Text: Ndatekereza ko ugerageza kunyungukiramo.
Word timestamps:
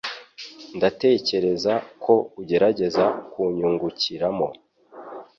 Ndatekereza 0.77 1.73
ko 2.03 2.13
ugerageza 2.41 3.03
kunyungukiramo. 3.31 4.47